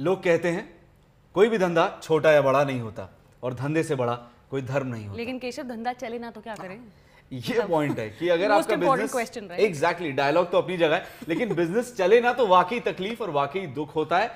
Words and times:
लोग 0.00 0.22
कहते 0.22 0.48
हैं 0.48 0.68
कोई 1.34 1.48
भी 1.48 1.58
धंधा 1.58 1.88
छोटा 2.02 2.32
या 2.32 2.42
बड़ा 2.42 2.62
नहीं 2.64 2.80
होता 2.80 3.08
और 3.42 3.54
धंधे 3.54 3.82
से 3.82 3.94
बड़ा 3.94 4.14
कोई 4.50 4.62
धर्म 4.62 4.86
नहीं 4.86 5.06
होता। 5.06 5.16
लेकिन 5.16 5.38
केशव 5.38 5.62
धंधा 5.62 5.92
चले 5.92 6.18
ना 6.18 6.30
तो 6.30 6.40
क्या 6.40 6.54
करें? 6.54 6.80
ये 7.32 7.66
पॉइंट 7.66 7.98
है 7.98 8.08
कि 8.10 8.28
अगर 8.28 8.50
आपका 8.52 8.76
बिज़नेस 8.76 9.12
क्वेश्चन? 9.12 9.50
एग्जैक्टली 9.50 10.12
डायलॉग 10.12 10.50
तो 10.50 10.58
अपनी 10.58 10.76
जगह 10.76 10.96
है 10.96 11.06
लेकिन 11.28 11.54
बिज़नेस 11.54 11.94
चले 11.96 12.20
ना 12.20 12.32
तो 12.32 12.46
वाकई 12.46 12.80
तकलीफ़ 12.80 13.22
और 13.22 13.30
वाकई 13.30 13.66
दुख 13.74 13.94
होता 13.96 14.18
है 14.18 14.30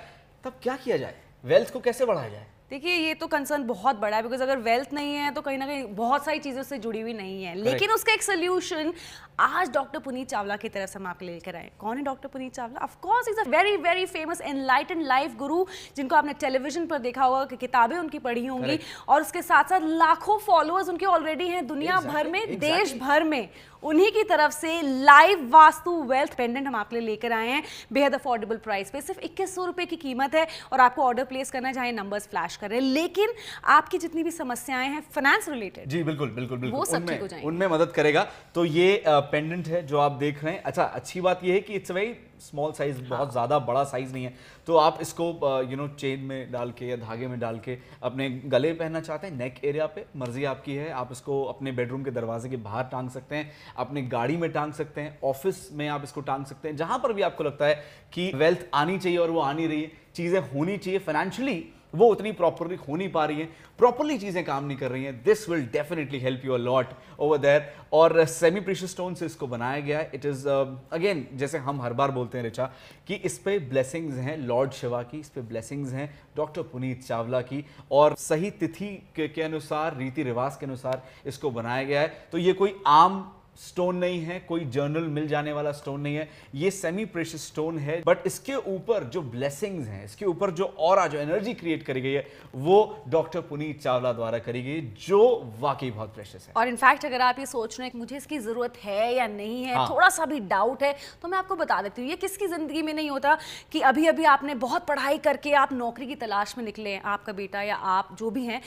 तब 0.45 0.59
क्या 0.62 0.77
किया 0.77 0.96
जाए? 0.96 1.14
वेल्थ 1.44 1.72
को 1.72 1.81
कैसे 1.81 2.04
बढ़ाया 2.04 2.29
जाए? 2.29 2.47
देखिए 2.72 2.92
ये 2.96 3.14
तो 3.14 3.26
कंसर्न 3.26 3.64
बहुत 3.66 3.96
बड़ा 3.96 4.16
है 4.16 4.22
बिकॉज़ 4.22 4.42
अगर 4.42 4.58
वेल्थ 4.58 4.92
नहीं 4.94 5.14
है 5.14 5.30
तो 5.30 5.40
कहीं 5.40 5.56
ना 5.58 5.66
कहीं 5.66 5.82
बहुत 5.94 6.24
सारी 6.24 6.38
चीज़ों 6.38 6.62
से 6.62 6.76
जुड़ी 6.78 7.00
हुई 7.00 7.12
नहीं 7.12 7.42
है। 7.44 7.54
लेकिन 7.54 7.90
उसका 7.90 8.12
एक 8.12 8.22
सोल्यूशन 8.22 8.92
आज 9.40 9.71
डॉक्टर 9.71 9.98
पुनीत 9.98 10.28
चावला 10.28 10.56
की 10.56 10.68
तरफ़ 10.68 10.90
से 10.90 10.98
हम 10.98 11.06
आपके 11.06 11.26
लेकर 11.26 11.56
आए 11.56 11.71
कौन 11.78 11.96
है 11.96 12.04
doctor 12.04 12.28
Puneet 12.28 12.53
Chawla 12.54 12.80
of 12.80 12.96
course 13.03 13.28
is 13.28 13.40
a 13.40 13.44
very 13.48 13.76
very 13.78 14.06
famous 14.06 14.40
enlighten 14.40 15.03
life 15.03 15.35
guru 15.36 15.64
जिनको 15.96 16.16
आपने 16.16 16.32
टेलीविज़न 16.40 16.86
पर 16.86 16.98
देखा 16.98 17.24
होगा 17.24 17.44
कि 17.44 17.56
किताबें 17.56 17.96
उनकी 17.98 18.18
पढ़ी 18.20 18.46
होंगी 18.46 18.78
और 19.08 19.20
उसके 19.20 19.42
साथ 19.42 19.64
साथ 19.64 19.80
लाखों 19.98 20.38
फॉलोअर्स 20.38 20.88
उनके 20.88 21.06
ऑलरेडी 21.06 21.48
हैं 21.48 21.66
दुनिया 21.66 21.96
exactly. 21.96 22.14
भर 22.14 22.28
में 22.28 22.41
Exactly, 22.41 22.60
देश 22.60 22.96
भर 23.00 23.24
में। 23.24 23.48
उन्हीं 23.82 24.12
की 24.12 24.22
तरफ़ 24.22 24.52
से 24.52 24.82
लाइव 24.82 25.50
वास्तु 25.50 26.02
वेल्थ 26.02 26.34
पेंडेंट 26.36 26.66
हम 26.66 26.77
आपके 26.77 26.96
लिए 26.96 27.06
लेकर 27.06 27.32
आए 27.32 27.48
हैं। 27.48 27.62
बेहद 27.92 28.14
अफोर्डेबल 28.14 28.56
प्राइस 28.56 28.91
पे। 28.91 29.00
सिर्फ़ 29.00 29.20
इक्कीस 29.20 29.55
सौ 29.55 29.64
रुपए 29.64 29.84
की 29.84 29.96
कीमत 29.96 30.34
है 30.34 30.46
और 30.72 30.80
आपको 30.80 31.02
ऑर्डर 31.02 31.24
प्लेस 31.24 31.50
करना 31.50 31.72
चाहे 31.72 31.92
नंबर 31.92 32.02
नंबर्स 32.02 32.28
फ्लैश 32.28 32.56
कर 32.56 32.70
रहे 32.70 32.78
हैं। 32.78 32.86
लेकिन 32.86 33.28
आपकी 33.64 33.98
जितनी 33.98 34.22
भी 34.22 34.30
समस्याएँ 34.30 34.88
हैं 34.88 35.00
फाइनेंस 35.00 35.48
रिलेटेड 35.48 35.88
जी 35.88 36.02
बिल्कुल 36.02 36.30
बिल्कुल 36.30 36.58
बिल्कुल। 36.58 36.78
वो 36.78 36.84
सब 36.84 36.95
उनमें- 36.95 37.10
ठीक 37.10 37.20
हो 37.20 37.27
जाएँगे। 37.27 37.48
उनमें 37.48 37.66
मदद 37.66 37.92
करेगा। 37.92 38.30
तो 38.55 38.64
ये 38.64 39.02
पेंडेंट 39.08 39.68
है 39.68 39.86
जो 39.86 39.98
आप 39.98 40.12
देख 40.12 40.44
रहे 40.44 40.55
हैं। 40.55 40.62
अच्छा 40.62 40.83
अच्छी 40.83 41.20
बात 41.20 41.44
यह 41.44 41.55
है 41.55 41.60
कि 41.60 41.74
इट्स 41.74 41.91
वेरी 41.91 42.12
स्मॉल 42.42 42.73
साइज़ 42.73 42.98
हाँ। 42.98 43.09
बहुत 43.09 43.32
ज़्यादा 43.32 43.59
बड़ा 43.62 43.84
साइज़ 43.84 44.12
नहीं 44.12 44.24
है 44.24 44.34
तो 44.66 44.77
आप 44.77 44.98
इसको 45.00 45.24
यू 45.70 45.77
नो 45.77 45.88
चेन 45.95 46.20
में 46.23 46.52
डाल 46.52 46.70
के 46.70 46.87
या 46.87 46.96
धागे 46.98 47.27
में 47.27 47.38
डाल 47.41 47.59
के 47.59 47.78
अपने 48.02 48.28
गले 48.46 48.73
पहनना 48.73 49.00
चाहते 49.00 49.27
हैं 49.27 49.36
नेक 49.36 49.64
एरिया 49.64 49.86
पे 49.86 50.05
मर्ज़ी 50.16 50.44
आपकी 50.44 50.75
है 50.75 50.91
आप 50.94 51.12
इसको 51.12 51.42
अपने 51.44 51.72
बेडरूम 51.72 52.05
के 52.05 52.11
दरवाजे 52.12 52.48
के 52.48 52.56
बाहर 52.62 52.84
टांग 52.92 53.11
सकते 53.11 53.36
हैं 53.36 53.50
अपने 53.77 54.03
गाड़ी 54.08 54.36
में 54.36 54.50
टांग 54.53 54.72
सकते 54.72 55.00
हैं 55.00 55.19
ऑफ़िस 55.25 55.69
में 55.72 55.89
आप 55.89 56.05
इसको 56.05 56.20
टांग 56.22 56.44
सकते 56.44 56.69
हैं 56.69 56.77
जहाँ 56.77 56.98
पर 56.98 57.12
भी 57.12 57.22
आपको 57.22 57.44
लगता 57.44 57.66
है 57.66 57.83
कि 58.12 58.31
वेल्थ 58.36 58.66
आनी 58.75 58.98
चाहिए 58.98 59.19
और 59.19 59.31
वो 59.31 59.41
आनी 59.42 59.66
रही 59.66 59.83
है 59.83 59.91
चीज़ें 60.14 60.41
होनी 60.48 60.77
चाहिए 60.77 60.98
फाइनेंशियली 61.00 61.62
वो 61.94 62.06
उतनी 62.06 62.32
प्रॉपरली 62.32 62.76
हो 62.78 62.96
नहीं 62.96 63.10
पा 63.12 63.24
रही 63.24 63.40
है। 63.40 63.48
प्रॉपरली 63.78 64.16
चीज़ें 64.18 64.44
काम 64.44 64.64
नहीं 64.64 64.76
कर 64.78 64.90
रही 64.90 65.04
हैं। 65.04 65.22
This 65.22 65.48
will 65.48 65.66
definitely 65.72 66.18
help 66.20 66.44
you 66.44 66.52
a 66.52 66.58
lot 66.58 66.86
over 67.18 67.38
there 67.38 67.72
और 67.92 68.24
सेमी 68.26 68.60
प्रीशियस 68.60 68.90
स्टोन 68.90 69.14
से 69.14 69.26
इसको 69.26 69.46
बनाया 69.46 69.80
गया 69.80 69.98
है। 69.98 70.10
इट 70.14 70.24
इज़ 70.26 70.48
अगेन 70.48 71.26
जैसे 71.34 71.58
हम 71.58 71.80
हर 71.82 71.92
बार 71.92 72.10
बोलते 72.10 72.38
हैं 72.38 72.44
रिचा 72.44 72.70
कि 73.08 73.14
इस 73.14 73.38
पे 73.38 73.58
ब्लेसिंग्स 73.58 74.16
हैं 74.16 74.36
लॉर्ड 74.38 74.72
शिवा 74.72 75.02
की 75.02 75.18
इस 75.20 75.28
पे 75.28 75.40
ब्लेसिंग्स 75.42 75.92
हैं 75.92 76.08
डॉक्टर 76.36 76.62
पुनीत 76.62 77.04
चावला 77.04 77.40
की। 77.42 77.64
और 77.90 78.14
सही 78.14 78.50
तिथि 78.52 78.90
के, 79.16 79.28
के 79.28 79.42
अनुसार 79.42 79.96
रीति 79.96 80.22
रिवाज 80.22 80.56
के 80.56 80.66
अनुसार 80.66 81.02
इसको 81.26 81.50
बनाया 81.50 81.84
गया 81.84 82.00
है। 82.00 82.12
तो 82.32 82.38
ये 82.38 82.52
कोई 82.52 82.74
आम 82.86 83.22
स्टोन 83.56 83.97
नहीं 83.97 84.20
है 84.20 84.39
कोई 84.41 84.64
जर्नल 84.67 85.06
मिल 85.08 85.27
जाने 85.28 85.53
वाला 85.53 85.72
स्टोन 85.72 86.00
नहीं 86.00 86.14
है 86.17 86.28
ये 86.55 86.70
सेमी 86.70 87.05
प्रेशियस 87.06 87.47
स्टोन 87.47 87.78
है 87.78 88.00
बट 88.06 88.27
इसके 88.27 88.55
ऊपर 88.67 89.05
जो 89.06 89.22
ब्लेसिंग्स 89.33 89.89
हैं 89.89 90.05
इसके 90.05 90.25
ऊपर 90.27 90.50
जो 90.53 90.64
और 90.81 91.06
जो 91.09 91.19
एनर्जी 91.19 91.53
क्रिएट 91.55 91.83
करी 91.83 92.00
गई 92.00 92.12
है 92.12 92.27
वो 92.56 92.78
डॉक्टर 93.09 93.41
पुनीत 93.42 93.81
चावला 93.81 94.12
द्वारा 94.12 94.39
करी 94.41 94.62
गई 94.62 94.81
जो 95.00 95.20
वाकई 95.61 95.91
बहुत 95.91 96.14
प्रेशियस 96.14 96.47
है 96.48 96.55
और 96.56 96.69
इनफैक्ट 96.69 97.05
अगर 97.05 97.20
आप 97.22 97.39
ये 97.39 97.47
सोच 97.47 97.78
रहे 97.78 97.86
हैं 97.86 97.92
कि 97.92 97.98
मुझे 97.98 98.17
इसकी 98.17 98.39
ज़रूरत 98.39 98.78
है 98.78 99.14
या 99.14 99.27
नहीं 99.28 99.62
है 99.64 99.75
हाँ। 99.75 99.89
थोड़ा 99.91 100.09
सा 100.11 100.27
भी 100.27 100.41
डाउट 100.48 100.83
है 100.83 100.94
तो 101.22 101.28
मैं 101.28 101.39
आपको 101.39 101.56
बता 101.56 101.81
देती 101.83 102.03
हूँ 102.03 102.11
ये 102.11 102.16
किसकी 102.19 102.47
ज़िंदगी 102.48 102.83
में 102.83 102.92
नहीं 102.94 103.11
होता 103.11 103.37
कि 103.72 103.81
अभी 103.83 104.06
अभी 104.06 104.25
आपने 104.28 104.55
बहुत 104.62 104.87
पढ़ाई 104.87 105.19
करके 105.20 105.53
आप 105.59 105.72
नौकरी 105.75 106.06
की 106.06 106.14
तलाश 106.16 106.56
में 106.59 106.64
निकले 106.64 106.97
आपका 107.09 107.33
बेटा 107.34 107.62
या 107.62 107.77
आप 107.92 108.16
जो 108.19 108.31
भी 108.31 108.44
हैं 108.47 108.61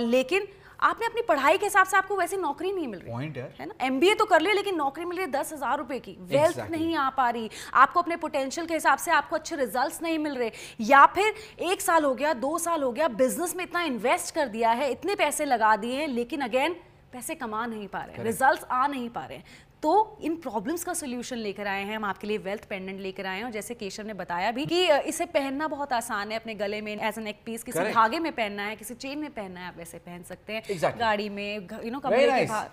लेकिन 0.00 0.46
आपने 0.82 1.06
अपनी 1.06 1.22
पढ़ाई 1.22 1.58
के 1.58 1.66
हिसाब 1.66 1.86
से 1.86 1.96
आपको 1.96 2.16
वैसे 2.16 2.36
नौकरी 2.36 2.72
नहीं 2.72 2.86
मिल 2.88 3.00
रही। 3.00 3.12
पॉइंट 3.12 3.36
है। 3.36 3.54
है 3.60 3.66
ना? 3.66 3.74
एमबीए 3.86 4.14
तो 4.14 4.24
कर 4.24 4.40
लिया 4.40 4.54
लेकिन 4.54 4.76
नौकरी 4.76 5.04
मिल 5.04 5.18
रही 5.18 5.26
है 5.26 5.32
दस 5.32 5.52
हज़ार 5.52 5.78
रुपए 5.78 5.98
की। 5.98 6.16
Wealth 6.20 6.50
Exactly. 6.50 6.70
नहीं 6.70 6.94
आ 6.96 7.08
पा 7.10 7.28
रही। 7.30 7.50
आपको 7.74 8.00
अपने 8.00 8.16
पोटेंशियल 8.16 8.66
के 8.66 8.74
हिसाब 8.74 8.98
से 8.98 9.10
आपको 9.12 9.36
अच्छे 9.36 9.56
रिज़ल्ट 9.56 10.02
नहीं 10.02 10.18
मिल 10.18 10.34
रहे। 10.34 10.50
या 10.82 11.04
फिर 11.06 11.34
एक 11.62 11.80
साल 11.80 12.04
हो 12.04 12.14
गया 12.14 12.32
दो 12.34 12.56
साल 12.58 12.82
हो 12.82 12.92
गया 12.92 13.08
बिज़नेस 13.16 13.56
में 13.56 13.64
इतना 13.64 13.82
इन्वेस्ट 13.84 14.34
कर 14.34 14.48
दिया 14.48 14.70
है 14.72 14.90
इतने 14.92 15.14
पैसे 15.14 15.44
लगा 15.44 15.74
दिए 15.76 16.00
हैं 16.00 16.08
लेकिन 16.08 16.40
अगेन 16.40 16.76
पैसे 17.12 17.34
कमा 17.34 17.64
नहीं 17.66 17.88
पा 17.88 17.98
रहे। 18.00 18.24
रिज़ल्ट 18.24 18.64
आ 18.64 18.86
नहीं 18.86 19.08
पा 19.10 19.24
रहे। 19.24 19.42
तो 19.82 19.90
इन 20.20 20.34
प्रॉब्लम्स 20.36 20.82
का 20.84 20.92
सोल्यूशन 20.94 21.36
लेकर 21.36 21.66
आए 21.66 21.84
हैं 21.84 21.96
हम 21.96 22.04
आपके 22.04 22.26
लिए 22.26 22.38
वेल्थ 22.38 22.64
पेंडेंट 22.68 23.00
लेकर 23.00 23.26
आए 23.26 23.36
हैं 23.38 23.44
और 23.44 23.50
जैसे 23.50 23.74
केशव 23.74 24.06
ने 24.06 24.14
बताया 24.14 24.50
भी 24.52 24.64
कि 24.66 24.80
इसे 25.08 25.26
पहनना 25.26 25.68
बहुत 25.68 25.92
आसान 25.92 26.30
है 26.32 26.38
अपने 26.38 26.54
गले 26.54 26.80
में 26.80 26.92
एज 26.92 27.18
एन 27.18 27.24
नेक 27.24 27.36
पीस 27.46 27.62
किसी 27.62 27.78
Correct. 27.78 27.94
धागे 27.94 28.18
में 28.18 28.30
पहनना 28.32 28.62
है 28.62 28.76
किसी 28.76 28.94
चेन 28.96 29.18
में 29.18 29.30
पहनना 29.30 29.60
है 29.60 29.68
आप 29.68 29.78
वैसे 29.78 29.98
पहन 29.98 30.22
सकते 30.22 30.52
हैं 30.52 30.62
Exactly. 30.64 31.00
गाड़ी 31.00 31.28
में 31.28 31.68
यू 31.84 31.90
नो 31.90 31.98
कपड़े 31.98 32.26
के. 32.26 32.46
बाहर 32.46 32.68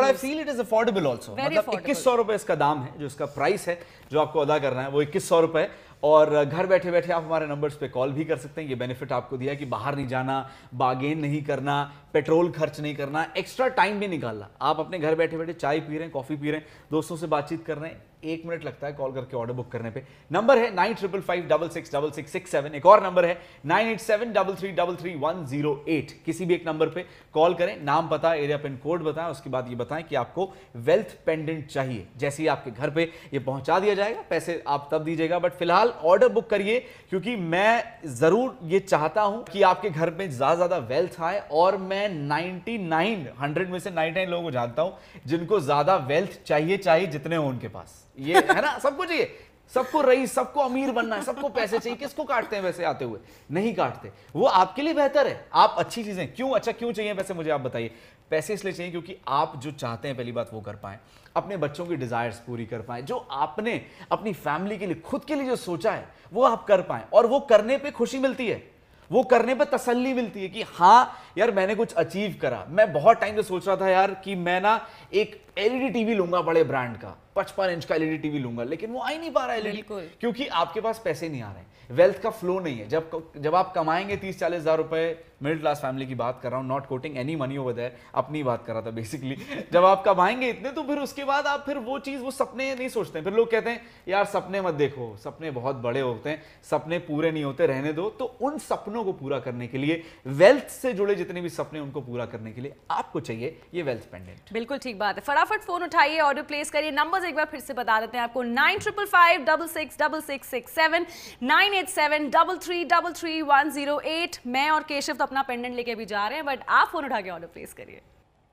I 0.00 0.10
use. 0.10 0.20
feel 0.20 0.40
it 0.40 0.48
is 0.48 0.64
affordable 0.64 1.10
also. 1.12 1.34
Very 1.34 1.46
मतलब 1.46 1.64
affordable. 1.64 1.80
इक्कीस 1.80 2.04
सौ 2.04 2.14
रुपए 2.16 2.34
इसका 2.34 2.54
दाम 2.54 2.82
है 2.82 2.98
जो 2.98 3.06
इसका 3.06 3.26
प्राइस 3.36 3.68
है 3.68 3.78
जो 4.12 4.20
आपको 4.20 4.40
अदा 4.40 4.58
करना 4.58 4.82
है 4.82 4.88
वो 4.90 5.02
इक्कीस 5.02 5.28
सौ 5.28 5.40
रुपए 5.40 5.68
और 6.02 6.44
घर 6.44 6.66
बैठे 6.66 6.90
बैठे 6.90 7.12
आप 7.12 7.24
हमारे 7.24 7.46
नंबर्स 7.46 7.76
पे 7.76 7.88
कॉल 7.88 8.12
भी 8.12 8.24
कर 8.24 8.36
सकते 8.36 8.60
हैं। 8.60 8.68
ये 8.68 8.74
बेनिफिट 8.74 9.12
आपको 9.12 9.36
दिया 9.36 9.54
कि 9.54 9.64
बाहर 9.66 9.96
नहीं 9.96 10.06
जाना 10.08 10.48
बागेन 10.74 11.18
नहीं 11.18 11.42
करना 11.44 11.82
पेट्रोल 12.12 12.50
खर्च 12.52 12.80
नहीं 12.80 12.94
करना 12.96 13.26
एक्स्ट्रा 13.36 13.68
टाइम 13.70 14.00
भी 14.00 14.08
निकालना। 14.08 14.48
आप 14.62 14.80
अपने 14.80 14.98
घर 14.98 15.14
बैठे 15.14 15.36
बैठे 15.36 15.52
चाय 15.54 15.80
पी 15.80 15.92
रहे 15.92 16.02
हैं 16.02 16.10
कॉफ़ी 16.10 16.36
पी 16.36 16.50
रहे 16.50 16.60
हैं, 16.60 16.66
दोस्तों 16.90 17.16
से 17.16 17.26
बातचीत 17.28 17.64
कर 17.64 17.78
रहे 17.78 17.90
हैं 17.90 18.02
एक 18.24 18.44
मिनट 18.46 18.64
लगता 18.64 18.86
है 18.86 18.92
कॉल 18.92 19.12
करके 19.12 19.36
ऑर्डर 19.36 19.52
बुक 19.52 19.70
करने 19.72 19.90
पे। 19.90 20.02
नंबर 20.30 20.58
है 20.58 20.74
nine 20.74 20.94
triple 20.94 21.20
five 21.20 21.46
double 21.48 21.68
six 21.68 21.94
double 21.94 22.10
six 22.10 22.32
six 22.32 22.50
seven. 22.50 22.74
एक 22.74 22.86
और 22.86 23.02
नंबर 23.04 23.24
है 23.24 23.38
nine 23.66 23.88
eight 23.88 24.00
seven 24.00 24.32
double 24.32 24.54
three 24.54 24.70
double 24.72 24.96
three 24.96 25.14
one 25.16 25.44
zero 25.46 25.72
eight. 25.88 26.12
किसी 26.24 26.44
भी 26.44 26.54
एक 26.54 26.66
नंबर 26.66 26.88
पे 26.88 27.04
कॉल 27.34 27.54
करें, 27.54 27.76
नाम 27.82 28.08
पता 28.08 28.34
एरिया 28.34 28.56
पिन 28.58 28.76
कोड 28.76 29.02
बताएँ, 29.02 29.30
उसके 29.30 29.50
बाद 29.50 29.68
ये 29.68 29.74
बताएँ 29.76 30.02
कि 30.04 30.16
आपको 30.16 30.52
वेल्थ 30.78 31.16
पेंडेंट 31.26 31.66
चाहिए। 31.66 32.06
जैसे 32.18 32.42
ही 32.42 32.48
आपके 32.48 32.70
घर 32.70 32.90
पे 32.90 33.10
ये 33.32 33.38
पहुँचा 33.40 33.78
दिया 33.78 33.94
जाएगा, 33.94 34.22
पैसे 34.30 34.62
आप 34.68 34.88
तब 34.92 35.04
दीजिएगा। 35.04 35.38
बट 35.38 35.52
फ़िलहाल 35.54 35.88
ऑर्डर 35.88 36.28
बुक 36.30 36.48
करिए, 36.50 36.78
क्योंकि 37.10 37.36
मैं 37.36 37.82
ज़रूर 38.08 38.58
ये 38.64 38.80
चाहता 38.80 39.22
हूँ 39.22 39.44
कि 39.44 39.62
आपके 39.64 39.90
घर 39.90 40.10
में 40.10 40.28
ज़्यादा 40.30 40.54
ज़्यादा 40.56 40.76
वेल्थ 40.86 41.20
आए 41.20 41.38
और 41.52 41.76
मैं 41.78 42.08
99 42.20 43.26
100 43.38 43.68
में 43.70 43.78
से 43.78 43.90
99 43.90 44.28
लोगों 44.28 44.42
को 44.42 44.50
जानता 44.50 44.82
हूँ 44.82 44.96
जिनको 45.26 45.60
ज़्यादा 45.60 45.96
वेल्थ 46.08 46.38
चाहिए 46.46 46.76
चाहिए 46.78 47.06
जितने 47.08 47.36
हो 47.36 47.48
उनके 47.48 47.68
पास। 47.68 48.06
ये 48.20 48.34
है 48.34 48.62
ना, 48.62 48.78
सबको 48.78 49.04
चाहिए। 49.04 49.38
सबको 49.74 50.00
रईस, 50.00 50.32
सबको 50.34 50.60
अमीर 50.60 50.92
बनना 50.92 51.16
है, 51.16 51.22
सबको 51.22 51.48
पैसे 51.48 51.78
चाहिए। 51.78 51.98
किसको 51.98 52.24
काटते 52.24 52.56
हैं 52.56 52.62
वैसे 52.62 52.84
आते 52.84 53.04
हुए? 53.04 53.18
नहीं 53.50 53.74
काटते। 53.74 54.10
वो 54.36 54.46
आपके 54.46 54.82
लिए 54.82 54.94
बेहतर 54.94 55.26
है। 55.26 55.48
आप 55.54 55.74
अच्छी 55.78 56.04
चीज़ें, 56.04 56.34
क्यों 56.34 56.50
अच्छा 56.50 56.72
क्यों 56.72 56.92
चाहिए? 56.92 57.12
वैसे 57.12 57.34
मुझे 57.34 57.50
आप 57.50 57.60
बताइए। 57.60 57.90
पैसे 58.30 58.54
इसलिए 58.54 58.74
चाहिए 58.74 58.90
क्योंकि 58.90 59.16
आप 59.28 59.56
जो 59.56 59.70
चाहते 59.70 60.08
हैं, 60.08 60.16
पहली 60.16 60.32
बात 60.32 60.50
वो 60.52 60.60
कर 60.60 60.74
पाए। 60.74 60.98
अपने 61.36 61.56
बच्चों 61.56 61.86
की 61.86 61.96
डिजायर्स 61.96 62.38
पूरी 62.38 62.66
कर 62.66 62.80
पाए। 62.80 63.02
जो 63.02 63.16
आपने 63.30 63.86
अपनी 64.12 64.32
फैमिली 64.32 64.78
के 64.78 64.86
लिए, 64.86 64.94
खुद 64.94 65.24
के 65.24 65.34
लिए 65.34 65.46
जो 65.46 65.56
सोचा 65.56 65.92
है, 65.92 66.08
वो 66.32 66.42
आप 66.44 66.64
कर 66.64 66.82
पाए। 66.82 67.04
और 67.12 67.26
वो 67.26 67.40
करने 67.40 67.76
पर 67.76 67.90
खुशी 67.90 68.18
मिलती 68.18 68.48
है। 68.48 68.79
वो 69.10 69.22
करने 69.22 69.54
पर 69.54 69.64
तसल्ली 69.64 70.12
मिलती 70.14 70.42
है 70.42 70.48
कि 70.48 70.62
हाँ 70.68 71.22
यार 71.38 71.50
मैंने 71.50 71.74
कुछ 71.74 71.92
अचीव 71.92 72.38
करा। 72.42 72.64
मैं 72.68 72.92
बहुत 72.92 73.20
टाइम 73.20 73.36
से 73.36 73.42
सोच 73.42 73.66
रहा 73.68 73.76
था 73.76 73.88
यार 73.88 74.14
कि 74.24 74.34
मैं 74.34 74.60
ना 74.60 74.78
एक 75.12 75.40
एलईडी 75.58 75.88
टीवी 75.88 76.14
लूँगा 76.14 76.40
बड़े 76.40 76.64
ब्रांड 76.64 76.96
का 76.96 77.16
पचपन 77.36 77.70
इंच 77.70 77.84
का 77.84 77.94
एलईडी 77.94 78.18
टीवी 78.18 78.38
लूँगा 78.38 78.64
लेकिन 78.64 78.90
वो 78.90 79.00
आ 79.00 79.08
ही 79.08 79.18
नहीं 79.18 79.30
पा 79.30 79.44
रहा 79.44 79.54
है 79.54 79.60
एलईडी 79.60 79.82
क्योंकि 80.20 80.46
आपके 80.46 80.80
पास 80.80 81.00
पैसे 81.04 81.28
नहीं 81.28 81.42
आ 81.42 81.52
रहे। 81.52 81.58
हैं 81.58 81.79
वेल्थ 81.90 82.20
का 82.22 82.30
फ्लो 82.30 82.58
नहीं 82.60 82.78
है। 82.78 82.88
जब 82.88 83.22
जब 83.36 83.54
आप 83.54 83.72
कमाएँगे 83.74 84.16
तीस 84.16 84.38
चालीस 84.40 84.60
हज़ार 84.60 84.76
रुपए 84.78 85.02
मिडिल 85.42 85.58
क्लास 85.60 85.78
फैमिली 85.82 86.06
की 86.06 86.14
बात 86.14 86.40
कर 86.42 86.50
रहा 86.50 86.60
हूँ 86.60 86.66
not 86.68 86.86
quoting 86.86 87.16
any 87.16 87.34
money 87.36 87.56
over 87.56 87.72
there 87.72 87.96
अपनी 88.14 88.42
बात 88.42 88.64
कर 88.66 88.72
रहा 88.72 88.82
था 88.82 88.90
बेसिकली 88.90 89.36
जब 89.72 89.84
आप 89.84 90.02
कमाएँगे 90.04 90.48
इतने 90.48 90.70
तो 90.70 90.82
फिर 90.82 90.98
उसके 90.98 91.24
बाद 91.24 91.46
आप 91.46 91.62
फिर 91.66 91.78
वो 91.78 91.98
चीज़, 91.98 92.20
वो 92.22 92.30
सपने 92.30 92.74
नहीं 92.74 92.88
सोचते। 92.88 93.18
हैं। 93.18 93.24
फिर 93.24 93.34
लोग 93.34 93.50
कहते 93.50 93.70
हैं, 93.70 93.80
यार, 94.08 94.24
सपने 94.24 94.60
मत 94.60 94.74
देखो। 94.74 95.16
सपने 95.16 95.50
बहुत 95.50 95.76
बड़े 95.76 96.00
होते 96.00 96.30
हैं। 96.30 96.42
सपने 96.70 96.98
पूरे 96.98 97.30
नहीं 97.30 97.44
होते, 97.44 97.66
रहने 97.66 97.92
दो। 97.92 98.08
तो 98.10 98.24
उन 98.40 98.58
सपनों 98.58 99.04
को 99.04 99.12
पूरा 99.12 99.38
करने 99.38 99.66
के 99.66 99.78
लिए 99.78 100.02
वेल्थ 100.26 100.68
से 100.70 100.92
जुड़े 100.92 101.14
जितने 101.14 101.40
भी 101.40 101.48
सपने 101.48 101.80
उनको 101.80 102.00
पूरा 102.00 102.26
करने 102.26 102.52
के 102.52 102.60
लिए 102.60 102.74
आपको 102.90 103.20
चाहिए 103.20 103.60
ये 103.74 103.82
वेल्थ 103.82 104.10
पेंडेंट 104.12 104.52
बिल्कुल 104.52 104.78
ठीक 104.78 104.98
बात 104.98 105.16
है। 105.16 105.22
फटाफट 105.22 105.60
फ़ोन 105.60 105.82
उठाइए 105.82 106.18
ऑर्डर 106.20 106.42
प्लेस 106.42 106.70
करिए। 106.70 106.90
नंबर 106.90 107.24
एक 107.24 107.34
बार 107.34 107.46
फिर 107.46 107.60
से 107.60 107.74
बता 107.74 108.00
देते 108.00 108.16
हैं 108.16 108.24
आपको। 108.24 108.42
Nine 108.42 108.78
triple 108.78 109.04
five 109.06 109.44
double 109.44 109.66
six 109.68 109.98
double 110.00 110.20
six 110.22 110.50
six 110.50 110.74
seven 110.74 111.06
nine 111.44 111.74
eight 111.80 111.88
seven 111.88 112.28
double 112.30 112.58
three 112.58 112.84
double 112.84 113.12
three 113.12 113.40
one 113.42 113.70
zero 113.70 113.98
eight. 114.00 114.36
मैं 114.46 114.68
और 114.70 114.82
केशव 114.82 115.14
तो 115.14 115.24
अपना 115.24 115.42
पेंडेंट 115.42 115.74
लेके 115.76 115.94
भी 115.94 116.06
जा 116.06 116.26
रहे 116.28 116.38
हैं 116.38 116.46
बट 116.46 116.64
आप 116.68 116.88
फ़ोन 116.88 117.04
उठा 117.04 117.20
के 117.20 117.30
ऑर्डर 117.30 117.46
प्लेस 117.46 117.72
करिए। 117.72 118.00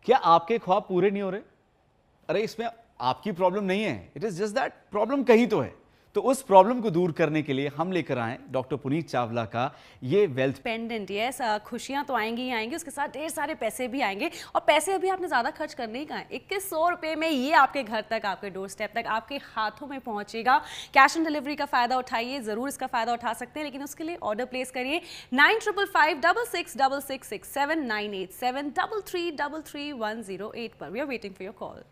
क्या 0.06 0.18
आपके 0.26 0.58
ख्वाब 0.58 0.86
पूरे 0.90 1.10
नहीं 1.12 1.22
हो 1.22 1.30
रहे? 1.30 1.42
अरे, 2.30 2.42
इसमें 2.42 2.68
आपकी 3.02 3.32
प्रॉब्लम 3.32 3.64
नहीं 3.64 3.84
है। 3.84 4.12
It 4.18 4.24
is 4.24 4.42
just 4.44 4.56
that 4.56 4.74
problem 4.92 5.24
कहीं 5.24 5.48
तो 5.48 5.60
है। 5.60 5.74
तो 6.18 6.22
उस 6.24 6.42
प्रॉब्लम 6.42 6.80
को 6.82 6.90
दूर 6.90 7.12
करने 7.12 7.42
के 7.42 7.54
लिए 7.54 7.72
हम 7.76 7.92
लेकर 7.92 8.20
आए 8.20 8.38
डॉक्टर 8.52 8.76
पुनीत 8.76 9.10
चावला 9.10 9.44
का 9.46 9.66
ये 10.04 10.26
वेल्थ 10.30 10.62
पेंडेंट 10.62 11.12
यस 11.12 11.42
खुशियाँ 11.66 12.04
तो 12.06 12.14
आएँगी 12.16 12.42
ही 12.42 12.52
आएँगी 12.52 12.76
उसके 12.76 12.92
साथ 12.92 13.08
ढेर 13.08 13.30
सारे 13.30 13.56
पैसे 13.56 13.88
भी 13.88 14.02
आएँगे 14.02 14.30
और 14.56 14.62
पैसे 14.68 14.94
अभी 14.94 15.10
आपने 15.10 15.28
ज़्यादा 15.28 15.50
खर्च 15.52 15.74
करने 15.74 16.00
ही 16.00 16.06
कहा 16.06 16.22
इक्कीस 16.32 16.70
सौ 16.70 16.88
रुपये 16.90 17.14
में 17.16 17.30
ये 17.30 17.52
आपके 17.56 17.84
घर 17.84 18.02
तक 18.10 18.26
आपके 18.26 18.50
डोर 18.50 18.70
स्टेप 18.70 18.92
तक 18.96 19.08
आपके 19.10 19.36
हाथों 19.46 19.88
में 19.88 20.00
पहुंचेगा 20.00 20.58
कैश 20.94 21.18
ऑन 21.18 21.24
डिलीवरी 21.24 21.56
का 21.56 21.66
फ़ायदा 21.68 21.98
उठाइए 21.98 22.40
ज़रूर 22.42 22.70
इसका 22.70 22.88
फ़ायदा 22.88 23.14
उठा 23.14 23.34
सकते 23.36 23.60
हैं 23.60 23.66
लेकिन 23.66 23.84
उसके 23.84 24.04
लिए 24.04 24.16
ऑर्डर 24.24 24.46
प्लेस 24.48 24.72
करिए 24.72 25.02
nine 25.34 25.60
triple 25.60 25.86
five 25.94 26.22
double 26.22 26.46
six 26.48 26.78
double 26.78 27.02
six 27.04 27.30
six 27.30 27.54
seven 27.54 27.86
nine 27.86 28.14
eight 28.16 28.32
seven 28.36 28.74
double 28.80 29.02
three 29.08 29.30
double 29.38 29.62
three 29.70 29.92
one 30.02 30.24
zero 30.24 30.52
eight 30.58 30.80
पर 30.80 30.90
we 30.90 31.00
are 31.00 31.08
waiting 31.08 31.34
for 31.34 31.46
your 31.46 31.56
call 31.60 31.84